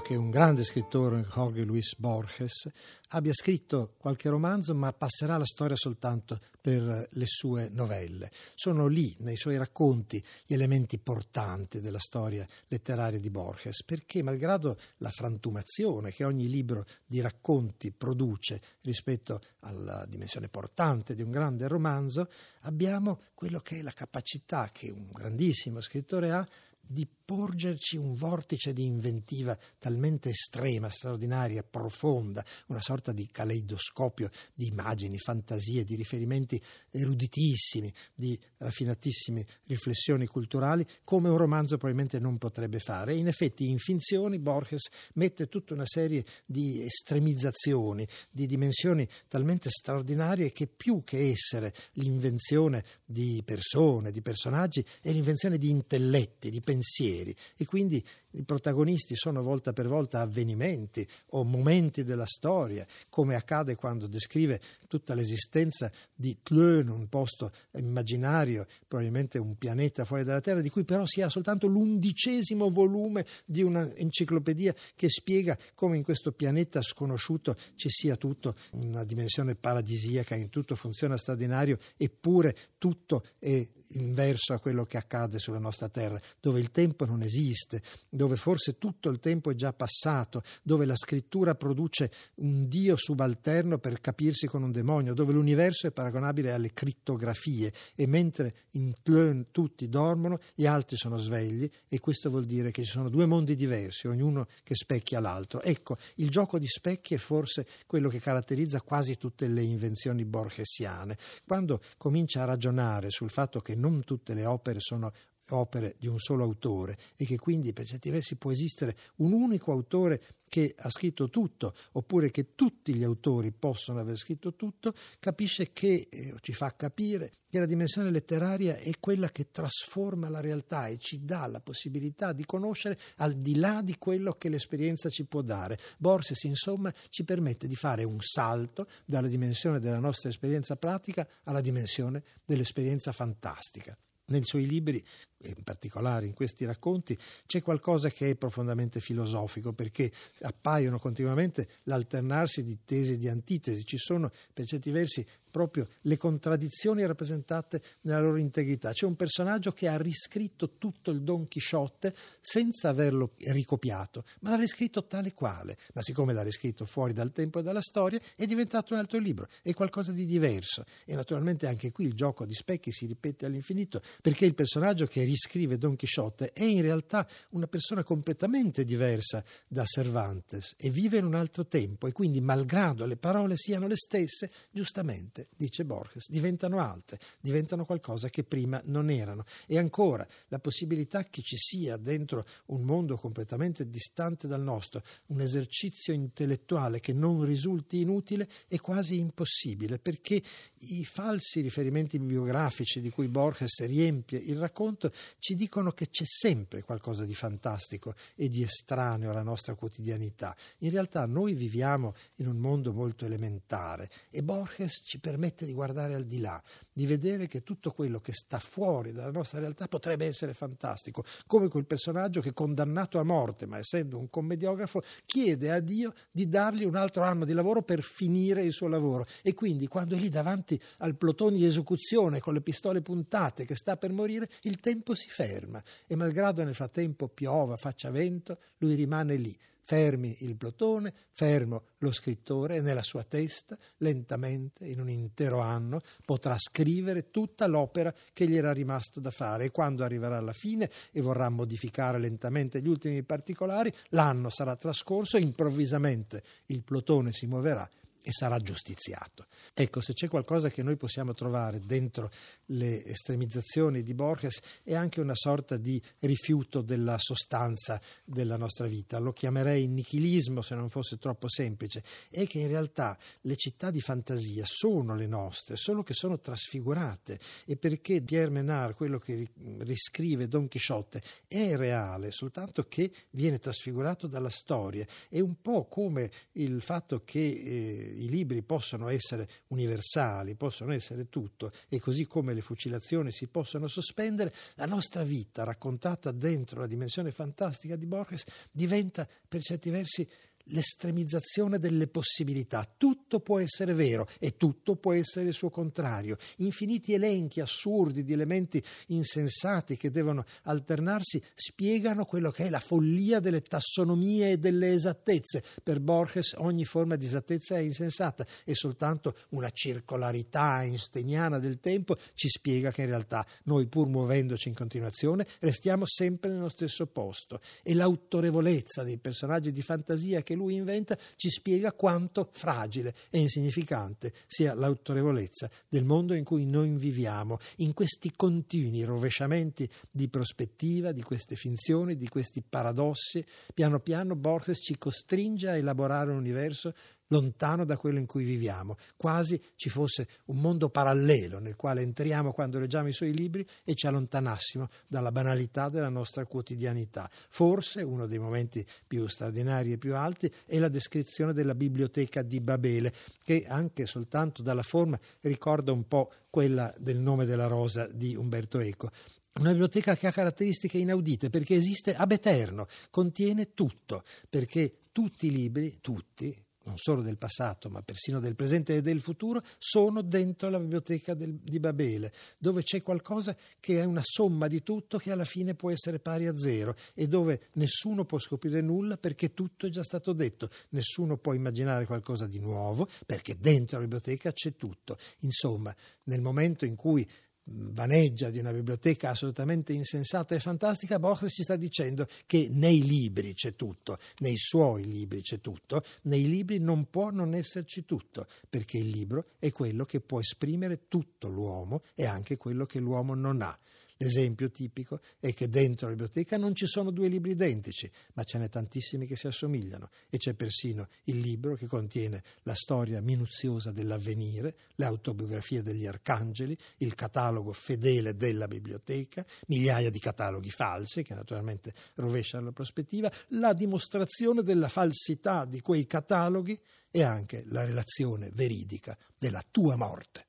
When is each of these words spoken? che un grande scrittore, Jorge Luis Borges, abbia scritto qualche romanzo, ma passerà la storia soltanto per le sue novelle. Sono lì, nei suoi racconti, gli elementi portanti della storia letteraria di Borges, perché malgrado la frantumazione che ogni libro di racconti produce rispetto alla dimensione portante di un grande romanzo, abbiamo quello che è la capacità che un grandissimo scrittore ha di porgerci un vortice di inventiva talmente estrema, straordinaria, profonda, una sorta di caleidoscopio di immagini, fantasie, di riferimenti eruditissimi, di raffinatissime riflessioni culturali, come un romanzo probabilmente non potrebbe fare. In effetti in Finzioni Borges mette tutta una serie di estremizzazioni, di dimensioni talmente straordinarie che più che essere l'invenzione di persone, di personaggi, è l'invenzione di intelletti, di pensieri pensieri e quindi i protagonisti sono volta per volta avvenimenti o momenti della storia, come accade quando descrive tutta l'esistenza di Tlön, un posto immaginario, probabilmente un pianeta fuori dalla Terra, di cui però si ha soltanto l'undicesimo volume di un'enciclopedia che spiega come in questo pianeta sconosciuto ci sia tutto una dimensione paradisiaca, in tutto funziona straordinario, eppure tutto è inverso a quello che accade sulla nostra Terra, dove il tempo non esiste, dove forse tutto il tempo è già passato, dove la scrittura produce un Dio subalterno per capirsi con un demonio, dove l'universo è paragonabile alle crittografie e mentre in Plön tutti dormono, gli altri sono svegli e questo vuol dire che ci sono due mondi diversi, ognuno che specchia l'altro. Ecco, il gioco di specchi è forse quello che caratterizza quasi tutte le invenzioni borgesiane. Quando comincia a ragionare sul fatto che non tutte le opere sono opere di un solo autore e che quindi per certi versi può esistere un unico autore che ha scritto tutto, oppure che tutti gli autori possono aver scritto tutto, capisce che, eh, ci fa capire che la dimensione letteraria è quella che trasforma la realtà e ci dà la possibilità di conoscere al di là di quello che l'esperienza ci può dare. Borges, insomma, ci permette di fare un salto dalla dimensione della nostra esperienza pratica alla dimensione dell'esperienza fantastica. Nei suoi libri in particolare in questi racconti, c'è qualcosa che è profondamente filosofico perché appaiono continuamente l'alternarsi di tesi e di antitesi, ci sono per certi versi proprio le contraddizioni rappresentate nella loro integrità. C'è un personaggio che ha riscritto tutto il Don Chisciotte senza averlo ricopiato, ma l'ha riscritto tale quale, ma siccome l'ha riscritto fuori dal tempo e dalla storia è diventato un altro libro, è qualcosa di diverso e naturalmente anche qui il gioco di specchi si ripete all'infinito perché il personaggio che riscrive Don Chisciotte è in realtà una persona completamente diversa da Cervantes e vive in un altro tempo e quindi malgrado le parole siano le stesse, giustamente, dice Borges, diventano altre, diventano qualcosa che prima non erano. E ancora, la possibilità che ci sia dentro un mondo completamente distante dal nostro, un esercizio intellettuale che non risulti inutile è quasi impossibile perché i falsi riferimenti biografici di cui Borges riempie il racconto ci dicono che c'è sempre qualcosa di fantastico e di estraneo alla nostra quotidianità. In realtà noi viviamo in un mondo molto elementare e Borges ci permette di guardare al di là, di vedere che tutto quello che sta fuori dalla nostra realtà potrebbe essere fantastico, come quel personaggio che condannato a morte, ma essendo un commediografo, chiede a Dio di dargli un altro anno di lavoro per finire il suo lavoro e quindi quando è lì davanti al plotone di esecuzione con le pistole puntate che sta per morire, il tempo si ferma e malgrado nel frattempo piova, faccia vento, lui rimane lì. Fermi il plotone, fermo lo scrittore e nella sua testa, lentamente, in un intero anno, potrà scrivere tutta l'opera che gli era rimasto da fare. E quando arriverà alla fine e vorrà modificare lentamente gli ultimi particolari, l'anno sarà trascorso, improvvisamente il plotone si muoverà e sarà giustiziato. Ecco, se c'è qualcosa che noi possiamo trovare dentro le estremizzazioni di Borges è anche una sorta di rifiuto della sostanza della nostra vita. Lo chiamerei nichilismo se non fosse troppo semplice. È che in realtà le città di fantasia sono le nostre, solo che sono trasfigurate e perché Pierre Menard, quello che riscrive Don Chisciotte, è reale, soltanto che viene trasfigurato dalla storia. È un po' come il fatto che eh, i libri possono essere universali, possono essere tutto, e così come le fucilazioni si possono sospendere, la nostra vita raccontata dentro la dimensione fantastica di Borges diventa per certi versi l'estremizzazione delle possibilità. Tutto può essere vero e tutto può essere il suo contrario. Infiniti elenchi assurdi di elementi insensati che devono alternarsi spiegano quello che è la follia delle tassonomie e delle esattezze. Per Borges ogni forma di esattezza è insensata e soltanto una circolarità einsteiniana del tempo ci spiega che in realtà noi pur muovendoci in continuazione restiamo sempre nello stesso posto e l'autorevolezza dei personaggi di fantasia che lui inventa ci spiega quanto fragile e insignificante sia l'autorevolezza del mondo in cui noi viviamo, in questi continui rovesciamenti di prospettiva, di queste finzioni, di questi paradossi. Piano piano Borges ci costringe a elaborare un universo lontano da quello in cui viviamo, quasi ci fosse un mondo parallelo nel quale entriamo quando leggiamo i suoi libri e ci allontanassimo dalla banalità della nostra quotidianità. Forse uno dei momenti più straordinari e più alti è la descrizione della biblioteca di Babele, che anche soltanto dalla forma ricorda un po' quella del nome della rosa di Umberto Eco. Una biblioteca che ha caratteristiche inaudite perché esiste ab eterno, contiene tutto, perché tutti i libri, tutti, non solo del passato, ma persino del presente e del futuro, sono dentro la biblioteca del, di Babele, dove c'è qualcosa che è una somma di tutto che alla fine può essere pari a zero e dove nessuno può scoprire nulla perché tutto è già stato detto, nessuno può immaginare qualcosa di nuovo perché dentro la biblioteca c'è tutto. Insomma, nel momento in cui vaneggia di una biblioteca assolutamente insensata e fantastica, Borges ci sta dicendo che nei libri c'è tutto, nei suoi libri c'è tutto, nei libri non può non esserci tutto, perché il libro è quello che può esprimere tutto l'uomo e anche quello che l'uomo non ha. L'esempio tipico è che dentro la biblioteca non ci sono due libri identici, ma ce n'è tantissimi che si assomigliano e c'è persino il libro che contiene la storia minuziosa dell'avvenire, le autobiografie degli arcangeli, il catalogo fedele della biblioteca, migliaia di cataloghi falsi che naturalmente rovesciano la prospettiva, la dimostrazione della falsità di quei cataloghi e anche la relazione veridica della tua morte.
che 0.00 0.14
un 0.14 0.30
grande 0.30 0.64
scrittore, 0.64 1.26
Jorge 1.32 1.62
Luis 1.62 1.96
Borges, 1.96 2.68
abbia 3.08 3.32
scritto 3.32 3.94
qualche 3.98 4.28
romanzo, 4.28 4.74
ma 4.74 4.92
passerà 4.92 5.36
la 5.36 5.44
storia 5.44 5.76
soltanto 5.76 6.40
per 6.60 7.08
le 7.10 7.26
sue 7.26 7.68
novelle. 7.70 8.30
Sono 8.54 8.86
lì, 8.86 9.14
nei 9.20 9.36
suoi 9.36 9.56
racconti, 9.56 10.22
gli 10.46 10.54
elementi 10.54 10.98
portanti 10.98 11.80
della 11.80 11.98
storia 11.98 12.46
letteraria 12.68 13.18
di 13.18 13.30
Borges, 13.30 13.84
perché 13.84 14.22
malgrado 14.22 14.78
la 14.98 15.10
frantumazione 15.10 16.12
che 16.12 16.24
ogni 16.24 16.48
libro 16.48 16.84
di 17.06 17.20
racconti 17.20 17.92
produce 17.92 18.60
rispetto 18.82 19.40
alla 19.60 20.04
dimensione 20.06 20.48
portante 20.48 21.14
di 21.14 21.22
un 21.22 21.30
grande 21.30 21.68
romanzo, 21.68 22.28
abbiamo 22.62 23.20
quello 23.34 23.60
che 23.60 23.78
è 23.78 23.82
la 23.82 23.92
capacità 23.92 24.70
che 24.72 24.90
un 24.90 25.10
grandissimo 25.10 25.80
scrittore 25.80 26.30
ha 26.32 26.46
di 26.90 27.06
porgerci 27.30 27.96
un 27.96 28.14
vortice 28.14 28.72
di 28.72 28.84
inventiva 28.84 29.56
talmente 29.78 30.30
estrema, 30.30 30.90
straordinaria, 30.90 31.62
profonda, 31.62 32.44
una 32.66 32.80
sorta 32.80 33.12
di 33.12 33.28
caleidoscopio 33.30 34.30
di 34.52 34.66
immagini, 34.66 35.16
fantasie, 35.16 35.84
di 35.84 35.94
riferimenti 35.94 36.60
eruditissimi, 36.90 37.92
di 38.12 38.36
raffinatissime 38.56 39.46
riflessioni 39.66 40.26
culturali, 40.26 40.84
come 41.04 41.28
un 41.28 41.36
romanzo 41.36 41.76
probabilmente 41.76 42.18
non 42.18 42.36
potrebbe 42.36 42.80
fare. 42.80 43.14
In 43.14 43.28
effetti 43.28 43.68
in 43.68 43.78
Finzioni 43.78 44.40
Borges 44.40 44.88
mette 45.14 45.46
tutta 45.46 45.72
una 45.72 45.86
serie 45.86 46.24
di 46.44 46.82
estremizzazioni, 46.82 48.08
di 48.28 48.46
dimensioni 48.46 49.08
talmente 49.28 49.70
straordinarie 49.70 50.50
che 50.50 50.66
più 50.66 51.04
che 51.04 51.30
essere 51.30 51.72
l'invenzione 51.92 52.84
di 53.04 53.40
persone, 53.44 54.10
di 54.10 54.20
personaggi, 54.20 54.84
è 55.00 55.12
l'invenzione 55.12 55.58
di 55.58 55.70
intelletti, 55.70 56.50
di 56.50 56.60
pensieri 56.60 57.18
pensieri 57.20 57.36
e 57.56 57.64
quindi 57.66 58.04
i 58.32 58.42
protagonisti 58.42 59.14
sono 59.14 59.42
volta 59.42 59.72
per 59.72 59.86
volta 59.86 60.20
avvenimenti 60.20 61.06
o 61.30 61.44
momenti 61.44 62.04
della 62.04 62.26
storia, 62.26 62.86
come 63.08 63.34
accade 63.34 63.76
quando 63.76 64.06
descrive 64.06 64.60
tutta 64.90 65.14
l'esistenza 65.14 65.90
di 66.12 66.38
Tlön, 66.42 66.88
un 66.88 67.08
posto 67.08 67.52
immaginario, 67.74 68.66
probabilmente 68.88 69.38
un 69.38 69.56
pianeta 69.56 70.04
fuori 70.04 70.24
dalla 70.24 70.40
Terra, 70.40 70.60
di 70.60 70.68
cui 70.68 70.82
però 70.82 71.06
si 71.06 71.22
ha 71.22 71.28
soltanto 71.28 71.68
l'undicesimo 71.68 72.70
volume 72.70 73.24
di 73.44 73.62
un'enciclopedia 73.62 74.74
che 74.96 75.08
spiega 75.08 75.56
come 75.76 75.96
in 75.96 76.02
questo 76.02 76.32
pianeta 76.32 76.82
sconosciuto 76.82 77.56
ci 77.76 77.88
sia 77.88 78.16
tutto 78.16 78.56
una 78.72 79.04
dimensione 79.04 79.54
paradisiaca, 79.54 80.34
in 80.34 80.50
tutto 80.50 80.74
funziona 80.74 81.16
straordinario, 81.16 81.78
eppure 81.96 82.56
tutto 82.76 83.22
è 83.38 83.64
inverso 83.92 84.52
a 84.52 84.58
quello 84.58 84.84
che 84.84 84.96
accade 84.96 85.38
sulla 85.38 85.58
nostra 85.58 85.88
Terra, 85.88 86.20
dove 86.40 86.60
il 86.60 86.70
tempo 86.70 87.04
non 87.04 87.22
esiste, 87.22 87.82
dove 88.08 88.36
forse 88.36 88.78
tutto 88.78 89.08
il 89.08 89.20
tempo 89.20 89.50
è 89.50 89.54
già 89.54 89.72
passato, 89.72 90.42
dove 90.62 90.84
la 90.84 90.96
scrittura 90.96 91.54
produce 91.54 92.10
un 92.36 92.68
Dio 92.68 92.96
subalterno 92.96 93.78
per 93.78 94.00
capirsi 94.00 94.46
con 94.46 94.62
un 94.62 94.72
demonio, 94.80 95.14
dove 95.14 95.32
l'universo 95.32 95.86
è 95.86 95.92
paragonabile 95.92 96.52
alle 96.52 96.72
crittografie 96.72 97.72
e 97.94 98.06
mentre 98.06 98.54
in 98.72 98.92
Plön 99.02 99.46
tutti 99.50 99.88
dormono, 99.88 100.38
gli 100.54 100.66
altri 100.66 100.96
sono 100.96 101.18
svegli 101.18 101.68
e 101.88 102.00
questo 102.00 102.30
vuol 102.30 102.44
dire 102.44 102.70
che 102.70 102.84
ci 102.84 102.90
sono 102.90 103.08
due 103.08 103.26
mondi 103.26 103.54
diversi, 103.54 104.08
ognuno 104.08 104.46
che 104.62 104.74
specchia 104.74 105.20
l'altro. 105.20 105.62
Ecco, 105.62 105.96
il 106.16 106.30
gioco 106.30 106.58
di 106.58 106.66
specchi 106.66 107.14
è 107.14 107.18
forse 107.18 107.66
quello 107.86 108.08
che 108.08 108.20
caratterizza 108.20 108.80
quasi 108.80 109.16
tutte 109.16 109.46
le 109.46 109.62
invenzioni 109.62 110.24
borgesiane. 110.24 111.16
Quando 111.46 111.80
comincia 111.96 112.42
a 112.42 112.46
ragionare 112.46 113.10
sul 113.10 113.30
fatto 113.30 113.60
che 113.60 113.74
non 113.74 114.04
tutte 114.04 114.34
le 114.34 114.46
opere 114.46 114.80
sono 114.80 115.12
opere 115.52 115.96
di 115.98 116.06
un 116.06 116.18
solo 116.18 116.44
autore 116.44 116.96
e 117.16 117.24
che 117.24 117.36
quindi 117.36 117.72
per 117.72 117.86
certi 117.86 118.10
versi 118.10 118.36
può 118.36 118.50
esistere 118.50 118.96
un 119.16 119.32
unico 119.32 119.72
autore 119.72 120.20
che 120.50 120.74
ha 120.76 120.90
scritto 120.90 121.30
tutto, 121.30 121.74
oppure 121.92 122.32
che 122.32 122.54
tutti 122.56 122.92
gli 122.92 123.04
autori 123.04 123.52
possono 123.52 124.00
aver 124.00 124.16
scritto 124.16 124.56
tutto, 124.56 124.92
capisce 125.20 125.72
che, 125.72 126.08
eh, 126.10 126.34
ci 126.40 126.52
fa 126.52 126.74
capire 126.74 127.30
che 127.48 127.60
la 127.60 127.66
dimensione 127.66 128.10
letteraria 128.10 128.76
è 128.76 128.90
quella 128.98 129.30
che 129.30 129.50
trasforma 129.52 130.28
la 130.28 130.40
realtà 130.40 130.88
e 130.88 130.98
ci 130.98 131.24
dà 131.24 131.46
la 131.46 131.60
possibilità 131.60 132.32
di 132.32 132.44
conoscere 132.44 132.98
al 133.18 133.34
di 133.36 133.56
là 133.56 133.80
di 133.80 133.96
quello 133.96 134.32
che 134.32 134.48
l'esperienza 134.48 135.08
ci 135.08 135.24
può 135.24 135.40
dare. 135.40 135.78
Borges, 135.98 136.42
insomma, 136.42 136.92
ci 137.08 137.22
permette 137.22 137.68
di 137.68 137.76
fare 137.76 138.02
un 138.02 138.20
salto 138.20 138.88
dalla 139.06 139.28
dimensione 139.28 139.78
della 139.78 140.00
nostra 140.00 140.28
esperienza 140.28 140.74
pratica 140.74 141.26
alla 141.44 141.60
dimensione 141.60 142.24
dell'esperienza 142.44 143.12
fantastica. 143.12 143.96
Nei 144.30 144.44
suoi 144.44 144.66
libri 144.66 145.04
in 145.42 145.62
particolare 145.62 146.26
in 146.26 146.34
questi 146.34 146.64
racconti, 146.64 147.16
c'è 147.46 147.62
qualcosa 147.62 148.10
che 148.10 148.30
è 148.30 148.34
profondamente 148.36 149.00
filosofico 149.00 149.72
perché 149.72 150.10
appaiono 150.42 150.98
continuamente 150.98 151.68
l'alternarsi 151.84 152.62
di 152.62 152.78
tesi 152.84 153.14
e 153.14 153.18
di 153.18 153.28
antitesi, 153.28 153.84
ci 153.84 153.96
sono 153.96 154.30
per 154.52 154.66
certi 154.66 154.90
versi 154.90 155.26
proprio 155.50 155.88
le 156.02 156.16
contraddizioni 156.16 157.04
rappresentate 157.04 157.82
nella 158.02 158.20
loro 158.20 158.38
integrità. 158.38 158.92
C'è 158.92 159.06
un 159.06 159.16
personaggio 159.16 159.72
che 159.72 159.88
ha 159.88 159.96
riscritto 159.96 160.76
tutto 160.78 161.10
il 161.10 161.22
Don 161.22 161.48
Chisciotte 161.48 162.14
senza 162.40 162.88
averlo 162.88 163.32
ricopiato, 163.38 164.24
ma 164.40 164.50
l'ha 164.50 164.56
riscritto 164.56 165.06
tale 165.06 165.32
quale, 165.32 165.76
ma 165.94 166.02
siccome 166.02 166.32
l'ha 166.32 166.42
riscritto 166.42 166.84
fuori 166.84 167.12
dal 167.12 167.32
tempo 167.32 167.58
e 167.58 167.62
dalla 167.62 167.80
storia 167.80 168.20
è 168.36 168.46
diventato 168.46 168.94
un 168.94 169.00
altro 169.00 169.18
libro, 169.18 169.48
è 169.62 169.74
qualcosa 169.74 170.12
di 170.12 170.26
diverso 170.26 170.84
e 171.04 171.14
naturalmente 171.14 171.66
anche 171.66 171.92
qui 171.92 172.06
il 172.06 172.14
gioco 172.14 172.46
di 172.46 172.54
specchi 172.54 172.92
si 172.92 173.06
ripete 173.06 173.46
all'infinito 173.46 174.00
perché 174.22 174.46
il 174.46 174.54
personaggio 174.54 175.06
che 175.06 175.24
riscrive 175.24 175.78
Don 175.78 175.96
Chisciotte 175.96 176.52
è 176.52 176.64
in 176.64 176.82
realtà 176.82 177.26
una 177.50 177.66
persona 177.66 178.02
completamente 178.04 178.84
diversa 178.84 179.42
da 179.66 179.84
Cervantes 179.84 180.74
e 180.78 180.90
vive 180.90 181.18
in 181.18 181.24
un 181.24 181.34
altro 181.34 181.66
tempo 181.66 182.06
e 182.06 182.12
quindi 182.12 182.40
malgrado 182.40 183.06
le 183.06 183.16
parole 183.16 183.56
siano 183.56 183.86
le 183.86 183.96
stesse, 183.96 184.50
giustamente, 184.70 185.39
dice 185.56 185.84
Borges, 185.84 186.30
diventano 186.30 186.78
altre, 186.78 187.18
diventano 187.40 187.84
qualcosa 187.84 188.28
che 188.28 188.44
prima 188.44 188.80
non 188.86 189.10
erano. 189.10 189.44
E 189.66 189.78
ancora, 189.78 190.26
la 190.48 190.58
possibilità 190.58 191.24
che 191.24 191.42
ci 191.42 191.56
sia 191.56 191.96
dentro 191.96 192.46
un 192.66 192.82
mondo 192.82 193.16
completamente 193.16 193.88
distante 193.88 194.46
dal 194.46 194.62
nostro, 194.62 195.02
un 195.26 195.40
esercizio 195.40 196.12
intellettuale 196.12 197.00
che 197.00 197.12
non 197.12 197.44
risulti 197.44 198.00
inutile 198.00 198.48
è 198.66 198.78
quasi 198.78 199.18
impossibile 199.18 199.98
perché 199.98 200.42
i 200.82 201.04
falsi 201.04 201.60
riferimenti 201.60 202.18
biografici 202.18 203.00
di 203.00 203.10
cui 203.10 203.28
Borges 203.28 203.84
riempie 203.86 204.38
il 204.38 204.56
racconto 204.56 205.12
ci 205.38 205.54
dicono 205.54 205.92
che 205.92 206.08
c'è 206.08 206.24
sempre 206.24 206.82
qualcosa 206.82 207.24
di 207.24 207.34
fantastico 207.34 208.14
e 208.34 208.48
di 208.48 208.62
estraneo 208.62 209.30
alla 209.30 209.42
nostra 209.42 209.74
quotidianità. 209.74 210.56
In 210.78 210.90
realtà 210.90 211.26
noi 211.26 211.54
viviamo 211.54 212.14
in 212.36 212.46
un 212.46 212.56
mondo 212.56 212.92
molto 212.92 213.24
elementare 213.24 214.10
e 214.30 214.42
Borges 214.42 215.02
ci 215.04 215.18
permette 215.18 215.29
di 215.64 215.72
guardare 215.72 216.14
al 216.14 216.24
di 216.24 216.38
là, 216.38 216.60
di 216.92 217.06
vedere 217.06 217.46
che 217.46 217.62
tutto 217.62 217.92
quello 217.92 218.20
che 218.20 218.32
sta 218.32 218.58
fuori 218.58 219.12
dalla 219.12 219.30
nostra 219.30 219.60
realtà 219.60 219.88
potrebbe 219.88 220.26
essere 220.26 220.54
fantastico, 220.54 221.24
come 221.46 221.68
quel 221.68 221.86
personaggio 221.86 222.40
che 222.40 222.52
condannato 222.52 223.18
a 223.18 223.22
morte, 223.22 223.66
ma 223.66 223.78
essendo 223.78 224.18
un 224.18 224.28
commediografo, 224.28 225.02
chiede 225.24 225.70
a 225.70 225.80
Dio 225.80 226.12
di 226.30 226.48
dargli 226.48 226.84
un 226.84 226.96
altro 226.96 227.22
anno 227.22 227.44
di 227.44 227.52
lavoro 227.52 227.82
per 227.82 228.02
finire 228.02 228.64
il 228.64 228.72
suo 228.72 228.88
lavoro 228.88 229.26
e 229.42 229.54
quindi 229.54 229.86
quando 229.86 230.16
è 230.16 230.18
lì 230.18 230.28
davanti 230.28 230.80
al 230.98 231.16
plotone 231.16 231.56
di 231.56 231.66
esecuzione 231.66 232.40
con 232.40 232.54
le 232.54 232.60
pistole 232.60 233.02
puntate 233.02 233.64
che 233.64 233.76
sta 233.76 233.96
per 233.96 234.12
morire, 234.12 234.48
il 234.62 234.80
tempo 234.80 235.14
si 235.14 235.28
ferma 235.28 235.82
e 236.06 236.16
malgrado 236.16 236.64
nel 236.64 236.74
frattempo 236.74 237.28
piova, 237.28 237.76
faccia 237.76 238.10
vento, 238.10 238.58
lui 238.78 238.94
rimane 238.94 239.36
lì. 239.36 239.56
Fermi 239.82 240.36
il 240.40 240.56
plotone, 240.56 241.12
fermo 241.32 241.84
lo 241.98 242.12
scrittore 242.12 242.76
e 242.76 242.80
nella 242.80 243.02
sua 243.02 243.24
testa, 243.24 243.76
lentamente, 243.98 244.86
in 244.86 245.00
un 245.00 245.08
intero 245.08 245.60
anno, 245.60 246.00
potrà 246.24 246.56
scrivere 246.58 247.30
tutta 247.30 247.66
l'opera 247.66 248.14
che 248.32 248.46
gli 248.46 248.56
era 248.56 248.72
rimasto 248.72 249.20
da 249.20 249.30
fare. 249.30 249.64
E 249.64 249.70
quando 249.70 250.04
arriverà 250.04 250.38
alla 250.38 250.52
fine 250.52 250.90
e 251.12 251.20
vorrà 251.20 251.48
modificare 251.48 252.18
lentamente 252.18 252.80
gli 252.80 252.88
ultimi 252.88 253.22
particolari, 253.22 253.92
l'anno 254.10 254.48
sarà 254.50 254.76
trascorso, 254.76 255.36
improvvisamente 255.36 256.42
il 256.66 256.82
plotone 256.82 257.32
si 257.32 257.46
muoverà 257.46 257.88
e 258.22 258.30
sarà 258.32 258.58
giustiziato. 258.58 259.46
Ecco, 259.74 260.00
se 260.00 260.12
c'è 260.12 260.28
qualcosa 260.28 260.70
che 260.70 260.82
noi 260.82 260.96
possiamo 260.96 261.32
trovare 261.32 261.80
dentro 261.80 262.30
le 262.66 263.04
estremizzazioni 263.04 264.02
di 264.02 264.14
Borges 264.14 264.60
è 264.82 264.94
anche 264.94 265.20
una 265.20 265.34
sorta 265.34 265.76
di 265.76 266.00
rifiuto 266.20 266.82
della 266.82 267.18
sostanza 267.18 268.00
della 268.24 268.56
nostra 268.56 268.86
vita. 268.86 269.18
Lo 269.18 269.32
chiamerei 269.32 269.86
nichilismo 269.88 270.60
se 270.60 270.74
non 270.74 270.88
fosse 270.88 271.18
troppo 271.18 271.48
semplice. 271.48 272.02
È 272.28 272.46
che 272.46 272.58
in 272.58 272.68
realtà 272.68 273.18
le 273.42 273.56
città 273.56 273.90
di 273.90 274.00
fantasia 274.00 274.64
sono 274.66 275.14
le 275.14 275.26
nostre, 275.26 275.76
solo 275.76 276.02
che 276.02 276.12
sono 276.12 276.38
trasfigurate 276.38 277.38
e 277.64 277.76
perché 277.76 278.20
Pierre 278.22 278.50
Menard, 278.50 278.94
quello 278.94 279.18
che 279.18 279.50
riscrive 279.78 280.48
Don 280.48 280.68
Chisciotte, 280.68 281.22
è 281.46 281.76
reale, 281.76 282.30
soltanto 282.30 282.84
che 282.84 283.10
viene 283.30 283.58
trasfigurato 283.58 284.26
dalla 284.26 284.50
storia. 284.50 285.06
È 285.28 285.40
un 285.40 285.60
po' 285.60 285.86
come 285.86 286.30
il 286.52 286.82
fatto 286.82 287.22
che 287.24 287.38
eh, 287.40 288.19
i 288.22 288.28
libri 288.28 288.62
possono 288.62 289.08
essere 289.08 289.48
universali, 289.68 290.54
possono 290.54 290.92
essere 290.92 291.28
tutto, 291.28 291.72
e 291.88 291.98
così 291.98 292.26
come 292.26 292.54
le 292.54 292.60
fucilazioni 292.60 293.30
si 293.30 293.48
possono 293.48 293.88
sospendere, 293.88 294.52
la 294.76 294.86
nostra 294.86 295.22
vita 295.22 295.64
raccontata 295.64 296.30
dentro 296.30 296.80
la 296.80 296.86
dimensione 296.86 297.30
fantastica 297.30 297.96
di 297.96 298.06
Borges 298.06 298.44
diventa 298.70 299.28
per 299.48 299.62
certi 299.62 299.90
versi 299.90 300.28
l'estremizzazione 300.70 301.78
delle 301.78 302.06
possibilità. 302.06 302.88
Tutto 302.96 303.40
può 303.40 303.58
essere 303.58 303.94
vero 303.94 304.28
e 304.38 304.56
tutto 304.56 304.96
può 304.96 305.12
essere 305.12 305.48
il 305.48 305.54
suo 305.54 305.70
contrario. 305.70 306.36
Infiniti 306.58 307.12
elenchi 307.12 307.60
assurdi 307.60 308.24
di 308.24 308.32
elementi 308.32 308.82
insensati 309.08 309.96
che 309.96 310.10
devono 310.10 310.44
alternarsi 310.64 311.42
spiegano 311.54 312.24
quello 312.24 312.50
che 312.50 312.66
è 312.66 312.70
la 312.70 312.80
follia 312.80 313.40
delle 313.40 313.62
tassonomie 313.62 314.52
e 314.52 314.58
delle 314.58 314.92
esattezze. 314.92 315.62
Per 315.82 316.00
Borges 316.00 316.54
ogni 316.58 316.84
forma 316.84 317.16
di 317.16 317.26
esattezza 317.26 317.76
è 317.76 317.80
insensata 317.80 318.46
e 318.64 318.74
soltanto 318.74 319.36
una 319.50 319.70
circolarità 319.70 320.82
einsteiniana 320.82 321.58
del 321.58 321.80
tempo 321.80 322.16
ci 322.34 322.48
spiega 322.48 322.90
che 322.90 323.02
in 323.02 323.08
realtà 323.08 323.46
noi 323.64 323.86
pur 323.86 324.08
muovendoci 324.08 324.68
in 324.68 324.74
continuazione 324.74 325.46
restiamo 325.60 326.04
sempre 326.06 326.50
nello 326.50 326.68
stesso 326.68 327.06
posto 327.06 327.60
e 327.82 327.94
l'autorevolezza 327.94 329.02
dei 329.02 329.18
personaggi 329.18 329.72
di 329.72 329.82
fantasia 329.82 330.42
che 330.42 330.54
lui 330.60 330.74
inventa 330.74 331.16
ci 331.36 331.48
spiega 331.48 331.92
quanto 331.92 332.50
fragile 332.52 333.14
e 333.30 333.38
insignificante 333.38 334.34
sia 334.46 334.74
l'autorevolezza 334.74 335.70
del 335.88 336.04
mondo 336.04 336.34
in 336.34 336.44
cui 336.44 336.66
noi 336.66 336.90
viviamo, 336.96 337.58
in 337.76 337.94
questi 337.94 338.32
continui 338.36 339.04
rovesciamenti 339.04 339.88
di 340.10 340.28
prospettiva, 340.28 341.12
di 341.12 341.22
queste 341.22 341.56
finzioni, 341.56 342.16
di 342.16 342.28
questi 342.28 342.62
paradossi. 342.62 343.44
Piano 343.72 344.00
piano 344.00 344.36
Borges 344.36 344.78
ci 344.82 344.98
costringe 344.98 345.68
a 345.68 345.76
elaborare 345.76 346.30
un 346.30 346.36
universo 346.36 346.92
lontano 347.30 347.84
da 347.84 347.96
quello 347.96 348.18
in 348.18 348.26
cui 348.26 348.44
viviamo, 348.44 348.96
quasi 349.16 349.60
ci 349.74 349.88
fosse 349.88 350.28
un 350.46 350.60
mondo 350.60 350.88
parallelo 350.88 351.58
nel 351.58 351.76
quale 351.76 352.02
entriamo 352.02 352.52
quando 352.52 352.78
leggiamo 352.78 353.08
i 353.08 353.12
suoi 353.12 353.34
libri 353.34 353.66
e 353.84 353.94
ci 353.94 354.06
allontanassimo 354.06 354.88
dalla 355.06 355.32
banalità 355.32 355.88
della 355.88 356.08
nostra 356.08 356.46
quotidianità. 356.46 357.28
Forse 357.48 358.02
uno 358.02 358.26
dei 358.26 358.38
momenti 358.38 358.86
più 359.06 359.26
straordinari 359.26 359.92
e 359.92 359.98
più 359.98 360.14
alti 360.14 360.52
è 360.66 360.78
la 360.78 360.88
descrizione 360.88 361.52
della 361.52 361.74
biblioteca 361.74 362.42
di 362.42 362.60
Babele, 362.60 363.12
che 363.44 363.64
anche 363.66 364.06
soltanto 364.06 364.62
dalla 364.62 364.82
forma 364.82 365.18
ricorda 365.40 365.92
un 365.92 366.06
po' 366.06 366.32
quella 366.50 366.92
del 366.98 367.18
nome 367.18 367.44
della 367.44 367.66
rosa 367.66 368.06
di 368.06 368.34
Umberto 368.34 368.80
Eco. 368.80 369.10
Una 369.58 369.70
biblioteca 369.70 370.16
che 370.16 370.26
ha 370.26 370.32
caratteristiche 370.32 370.98
inaudite 370.98 371.50
perché 371.50 371.74
esiste 371.74 372.14
ab 372.14 372.30
eterno, 372.30 372.86
contiene 373.10 373.74
tutto, 373.74 374.22
perché 374.48 374.98
tutti 375.12 375.48
i 375.48 375.50
libri, 375.50 375.98
tutti, 376.00 376.56
non 376.84 376.96
solo 376.96 377.22
del 377.22 377.36
passato, 377.36 377.88
ma 377.90 378.02
persino 378.02 378.40
del 378.40 378.56
presente 378.56 378.96
e 378.96 379.02
del 379.02 379.20
futuro, 379.20 379.62
sono 379.78 380.22
dentro 380.22 380.70
la 380.70 380.78
biblioteca 380.78 381.34
del, 381.34 381.54
di 381.54 381.78
Babele, 381.78 382.32
dove 382.58 382.82
c'è 382.82 383.02
qualcosa 383.02 383.56
che 383.78 384.00
è 384.00 384.04
una 384.04 384.22
somma 384.22 384.66
di 384.66 384.82
tutto 384.82 385.18
che 385.18 385.30
alla 385.30 385.44
fine 385.44 385.74
può 385.74 385.90
essere 385.90 386.18
pari 386.18 386.46
a 386.46 386.56
zero 386.56 386.96
e 387.14 387.28
dove 387.28 387.68
nessuno 387.74 388.24
può 388.24 388.38
scoprire 388.38 388.80
nulla 388.80 389.16
perché 389.16 389.52
tutto 389.52 389.86
è 389.86 389.90
già 389.90 390.02
stato 390.02 390.32
detto, 390.32 390.70
nessuno 390.90 391.36
può 391.36 391.52
immaginare 391.52 392.06
qualcosa 392.06 392.46
di 392.46 392.58
nuovo 392.58 393.08
perché 393.26 393.56
dentro 393.58 393.98
la 393.98 394.04
biblioteca 394.04 394.52
c'è 394.52 394.74
tutto. 394.76 395.18
Insomma, 395.40 395.94
nel 396.24 396.40
momento 396.40 396.84
in 396.84 396.96
cui 396.96 397.28
vaneggia 397.64 398.50
di 398.50 398.58
una 398.58 398.72
biblioteca 398.72 399.30
assolutamente 399.30 399.92
insensata 399.92 400.54
e 400.54 400.60
fantastica, 400.60 401.18
Borges 401.18 401.52
ci 401.52 401.62
sta 401.62 401.76
dicendo 401.76 402.26
che 402.46 402.68
nei 402.70 403.02
libri 403.02 403.54
c'è 403.54 403.74
tutto, 403.76 404.18
nei 404.38 404.56
suoi 404.56 405.04
libri 405.04 405.42
c'è 405.42 405.60
tutto, 405.60 406.02
nei 406.22 406.48
libri 406.48 406.78
non 406.78 407.08
può 407.10 407.30
non 407.30 407.54
esserci 407.54 408.04
tutto, 408.04 408.46
perché 408.68 408.98
il 408.98 409.08
libro 409.08 409.50
è 409.58 409.70
quello 409.72 410.04
che 410.04 410.20
può 410.20 410.40
esprimere 410.40 411.08
tutto 411.08 411.48
l'uomo 411.48 412.02
e 412.14 412.24
anche 412.24 412.56
quello 412.56 412.84
che 412.84 412.98
l'uomo 412.98 413.34
non 413.34 413.62
ha. 413.62 413.78
L'esempio 414.22 414.70
tipico 414.70 415.20
è 415.38 415.54
che 415.54 415.70
dentro 415.70 416.06
la 416.06 416.12
biblioteca 416.12 416.58
non 416.58 416.74
ci 416.74 416.84
sono 416.84 417.10
due 417.10 417.28
libri 417.28 417.52
identici, 417.52 418.10
ma 418.34 418.44
ce 418.44 418.58
n'è 418.58 418.68
tantissimi 418.68 419.26
che 419.26 419.34
si 419.34 419.46
assomigliano 419.46 420.10
e 420.28 420.36
c'è 420.36 420.52
persino 420.52 421.08
il 421.24 421.40
libro 421.40 421.74
che 421.74 421.86
contiene 421.86 422.42
la 422.64 422.74
storia 422.74 423.22
minuziosa 423.22 423.92
dell'avvenire, 423.92 424.76
le 424.96 425.06
autobiografie 425.06 425.82
degli 425.82 426.06
arcangeli, 426.06 426.76
il 426.98 427.14
catalogo 427.14 427.72
fedele 427.72 428.36
della 428.36 428.68
biblioteca, 428.68 429.42
migliaia 429.68 430.10
di 430.10 430.18
cataloghi 430.18 430.70
falsi 430.70 431.22
che 431.22 431.32
naturalmente 431.32 431.94
rovesciano 432.16 432.66
la 432.66 432.72
prospettiva, 432.72 433.32
la 433.48 433.72
dimostrazione 433.72 434.62
della 434.62 434.88
falsità 434.88 435.64
di 435.64 435.80
quei 435.80 436.06
cataloghi 436.06 436.78
e 437.10 437.22
anche 437.22 437.64
la 437.68 437.86
relazione 437.86 438.50
veridica 438.52 439.16
della 439.38 439.64
tua 439.70 439.96
morte. 439.96 440.48